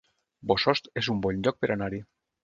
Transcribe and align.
Bossòst 0.51 0.87
es 1.01 1.09
un 1.15 1.19
bon 1.25 1.43
lloc 1.43 1.59
per 1.65 1.69
anar-hi 1.75 2.01